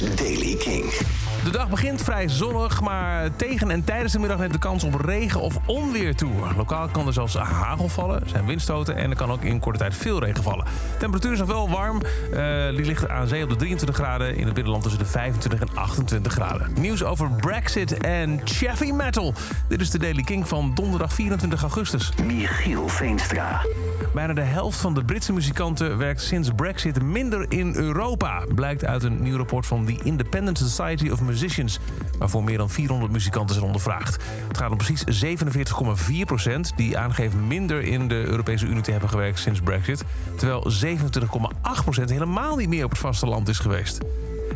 is 0.00 0.14
Daily 0.16 0.56
King. 0.56 0.84
De 1.44 1.50
dag 1.50 1.68
begint 1.68 2.02
vrij 2.02 2.28
zonnig, 2.28 2.80
maar 2.80 3.36
tegen 3.36 3.70
en 3.70 3.84
tijdens 3.84 4.12
de 4.12 4.18
middag 4.18 4.38
neemt 4.38 4.52
de 4.52 4.58
kans 4.58 4.84
op 4.84 4.94
regen 4.94 5.40
of 5.40 5.58
onweer 5.66 6.14
toe. 6.14 6.30
Lokaal 6.56 6.88
kan 6.88 7.06
er 7.06 7.12
zelfs 7.12 7.34
hagel 7.34 7.88
vallen, 7.88 8.22
zijn 8.28 8.46
windstoten 8.46 8.96
en 8.96 9.10
er 9.10 9.16
kan 9.16 9.30
ook 9.30 9.42
in 9.42 9.60
korte 9.60 9.78
tijd 9.78 9.94
veel 9.94 10.20
regen 10.20 10.42
vallen. 10.42 10.64
De 10.64 10.98
temperatuur 10.98 11.32
is 11.32 11.38
nog 11.38 11.48
wel 11.48 11.70
warm. 11.70 12.00
Eh, 12.32 12.68
die 12.68 12.84
ligt 12.84 13.08
aan 13.08 13.28
zee 13.28 13.42
op 13.42 13.48
de 13.48 13.56
23 13.56 13.96
graden, 13.96 14.36
in 14.36 14.44
het 14.44 14.54
binnenland 14.54 14.82
tussen 14.82 15.02
de 15.02 15.08
25 15.08 15.60
en 15.60 15.76
28 15.76 16.32
graden. 16.32 16.72
Nieuws 16.78 17.02
over 17.02 17.30
Brexit 17.30 17.96
en 17.96 18.40
Chaffy 18.44 18.90
Metal. 18.90 19.34
Dit 19.68 19.80
is 19.80 19.90
de 19.90 19.98
Daily 19.98 20.22
King 20.22 20.48
van 20.48 20.72
donderdag 20.74 21.12
24 21.12 21.62
augustus. 21.62 22.12
Michiel 22.24 22.88
Veenstra. 22.88 23.60
Bijna 24.14 24.32
de 24.32 24.40
helft 24.40 24.78
van 24.78 24.94
de 24.94 25.04
Britse 25.04 25.32
muzikanten 25.32 25.98
werkt 25.98 26.22
sinds 26.22 26.50
Brexit 26.56 27.02
minder 27.02 27.46
in 27.48 27.74
Europa. 27.74 28.46
Blijkt 28.54 28.84
uit 28.84 29.02
een 29.02 29.22
nieuw 29.22 29.36
rapport 29.36 29.66
van 29.66 29.84
The 29.84 30.00
Independent 30.02 30.58
Society 30.58 31.08
of 31.10 31.20
Musicians, 31.20 31.78
waarvoor 32.18 32.44
meer 32.44 32.58
dan 32.58 32.70
400 32.70 33.12
muzikanten 33.12 33.54
zijn 33.54 33.66
ondervraagd. 33.66 34.22
Het 34.48 34.58
gaat 34.58 34.70
om 34.70 34.76
precies 34.76 35.24
47,4 35.24 36.24
procent 36.24 36.72
die 36.76 36.98
aangeven 36.98 37.46
minder 37.46 37.82
in 37.82 38.08
de 38.08 38.24
Europese 38.24 38.66
Unie 38.66 38.82
te 38.82 38.90
hebben 38.90 39.08
gewerkt 39.08 39.38
sinds 39.38 39.60
Brexit, 39.60 40.04
terwijl 40.36 40.66
27,8 40.84 41.84
procent 41.84 42.10
helemaal 42.10 42.56
niet 42.56 42.68
meer 42.68 42.84
op 42.84 42.90
het 42.90 42.98
vasteland 42.98 43.48
is 43.48 43.58
geweest. 43.58 43.98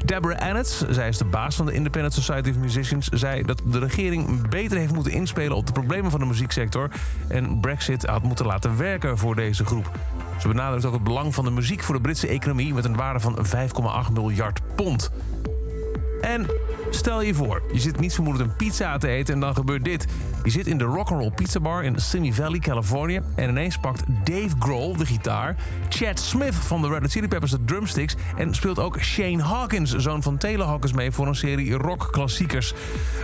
Deborah 0.05 0.49
Annett, 0.49 0.87
zij 0.89 1.09
is 1.09 1.19
de 1.19 1.25
baas 1.25 1.57
van 1.57 1.67
de 1.67 1.73
Independent 1.73 2.15
Society 2.15 2.51
of 2.51 2.57
Musicians... 2.57 3.09
zei 3.13 3.43
dat 3.43 3.63
de 3.65 3.79
regering 3.79 4.49
beter 4.49 4.79
heeft 4.79 4.93
moeten 4.93 5.13
inspelen 5.13 5.57
op 5.57 5.67
de 5.67 5.73
problemen 5.73 6.11
van 6.11 6.21
de 6.21 6.27
muzieksector... 6.27 6.91
en 7.29 7.61
Brexit 7.61 8.07
had 8.07 8.23
moeten 8.23 8.47
laten 8.47 8.77
werken 8.77 9.19
voor 9.19 9.35
deze 9.35 9.65
groep. 9.65 9.91
Ze 10.41 10.49
benadrukt 10.49 10.85
ook 10.85 10.93
het 10.93 11.05
belang 11.05 11.35
van 11.35 11.45
de 11.45 11.51
muziek 11.51 11.83
voor 11.83 11.95
de 11.95 12.01
Britse 12.01 12.29
economie... 12.29 12.75
met 12.75 12.85
een 12.85 12.97
waarde 12.97 13.21
van 13.21 13.39
5,8 14.07 14.13
miljard 14.13 14.61
pond. 14.75 15.11
En 16.21 16.47
stel 16.91 17.23
je 17.23 17.35
voor, 17.35 17.63
je 17.73 17.81
zit 17.81 18.01
niet 18.01 18.15
vermoedend 18.15 18.49
een 18.49 18.57
pizza 18.57 18.99
te 18.99 19.09
eten 19.09 19.35
en 19.35 19.41
dan 19.41 19.55
gebeurt 19.55 19.85
dit. 19.85 20.07
Je 20.43 20.51
zit 20.51 20.67
in 20.67 20.79
de 20.79 20.85
Rock'n'Roll 20.85 21.31
Pizza 21.31 21.61
Bar 21.61 21.85
in 21.85 21.99
Simi 22.01 22.33
Valley, 22.33 22.59
Californië... 22.59 23.21
en 23.35 23.49
ineens 23.49 23.79
pakt 23.79 24.03
Dave 24.25 24.55
Grohl 24.59 24.97
de 24.97 25.07
gitaar... 25.07 25.57
Chad 25.89 26.19
Smith 26.19 26.55
van 26.55 26.83
de 26.83 26.89
Red 26.89 27.01
Hot 27.01 27.11
Chili 27.11 27.29
Peppers 27.29 27.51
de 27.51 27.65
drumsticks... 27.65 28.17
en 28.37 28.55
speelt 28.55 28.79
ook 28.79 29.01
Shane 29.01 29.43
Hawkins, 29.43 29.97
zoon 29.97 30.23
van 30.23 30.37
Taylor 30.39 30.67
Hawkins... 30.67 30.93
mee 30.93 31.13
voor 31.13 31.27
een 31.27 31.35
serie 31.35 31.73
rockklassiekers. 31.73 32.75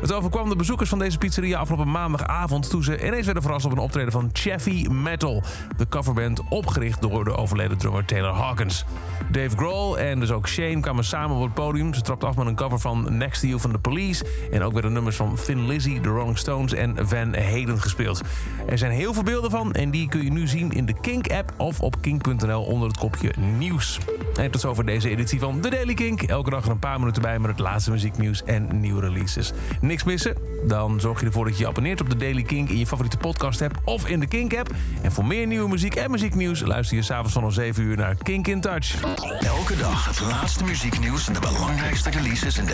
Het 0.01 0.13
overkwam 0.13 0.49
de 0.49 0.57
bezoekers 0.57 0.89
van 0.89 0.99
deze 0.99 1.19
pizzeria 1.19 1.59
afgelopen 1.59 1.91
maandagavond... 1.91 2.71
toen 2.71 2.83
ze 2.83 3.07
ineens 3.07 3.25
werden 3.25 3.43
verrast 3.43 3.67
op 3.67 3.73
een 3.73 3.79
optreden 3.79 4.13
van 4.13 4.31
Chaffy 4.33 4.87
Metal... 4.89 5.43
de 5.77 5.89
coverband 5.89 6.41
opgericht 6.49 7.03
door 7.03 7.25
de 7.25 7.37
overleden 7.37 7.79
drummer 7.79 8.05
Taylor 8.05 8.35
Hawkins. 8.35 8.85
Dave 9.31 9.57
Grohl 9.57 9.99
en 9.99 10.21
dus 10.21 10.31
ook 10.31 10.49
Shane 10.49 10.81
kwamen 10.81 11.05
samen 11.05 11.37
op 11.37 11.43
het 11.43 11.55
podium. 11.55 11.95
Ze 11.95 12.01
trapten 12.01 12.29
af 12.29 12.37
met 12.37 12.47
een 12.47 12.55
cover 12.55 12.81
van 12.85 13.17
Next 13.17 13.41
to 13.41 13.47
You 13.47 13.61
van 13.61 13.73
The 13.73 13.79
Police... 13.79 14.25
en 14.51 14.63
ook 14.63 14.73
werden 14.73 14.93
nummers 14.93 15.17
van 15.17 15.37
Thin 15.45 15.67
Lizzy, 15.67 16.01
The 16.01 16.09
Rolling 16.09 16.39
Stones 16.39 16.73
en 16.73 16.97
Van 17.09 17.35
Halen 17.35 17.81
gespeeld. 17.81 18.21
Er 18.69 18.79
zijn 18.79 18.93
heel 18.93 19.13
veel 19.13 19.23
beelden 19.23 19.51
van 19.51 19.73
en 19.73 19.91
die 19.91 20.09
kun 20.09 20.25
je 20.25 20.33
nu 20.33 20.49
zien 20.49 20.73
in 20.73 20.87
de 20.87 20.95
Kink-app... 21.01 21.53
of 21.57 21.81
op 21.81 21.97
kink.nl 22.01 22.63
onder 22.63 22.89
het 22.89 22.99
kopje 22.99 23.33
nieuws. 23.59 23.99
En 24.35 24.51
tot 24.51 24.61
zover 24.61 24.87
deze 24.87 25.09
editie 25.09 25.41
van 25.41 25.61
The 25.61 25.69
Daily 25.69 25.95
Kink. 25.95 26.23
Elke 26.23 26.51
dag 26.51 26.65
er 26.65 26.71
een 26.71 26.79
paar 26.79 26.99
minuten 26.99 27.23
bij 27.23 27.39
met 27.39 27.51
het 27.51 27.59
laatste 27.59 27.91
muzieknieuws 27.91 28.45
en 28.45 28.81
nieuwe 28.81 29.01
releases. 29.01 29.53
Niks 29.81 30.05
missen? 30.05 30.37
Dan 30.67 31.01
zorg 31.01 31.21
je 31.21 31.27
ervoor 31.27 31.45
dat 31.45 31.55
je 31.55 31.63
je 31.63 31.69
abonneert 31.69 32.01
op 32.01 32.09
The 32.09 32.17
Daily 32.17 32.43
Kink... 32.43 32.69
in 32.69 32.79
je 32.79 32.87
favoriete 32.87 33.17
podcast 33.17 33.63
app 33.63 33.81
of 33.85 34.09
in 34.09 34.21
de 34.21 34.27
Kink-app. 34.27 34.71
En 35.03 35.13
voor 35.13 35.25
meer 35.25 35.47
nieuwe 35.47 35.69
muziek 35.69 35.95
en 35.95 36.11
muzieknieuws... 36.11 36.61
luister 36.61 36.97
je 36.97 37.03
s'avonds 37.03 37.33
vanaf 37.33 37.53
7 37.53 37.83
uur 37.83 37.97
naar 37.97 38.15
Kink 38.23 38.47
in 38.47 38.61
Touch. 38.61 39.03
Elke 39.41 39.77
dag 39.77 40.07
het 40.07 40.21
laatste 40.21 40.65
muzieknieuws 40.65 41.27
en 41.27 41.33
de 41.33 41.41
belangrijkste 41.41 42.11
releases 42.11 42.59
in 42.59 42.65
de 42.65 42.74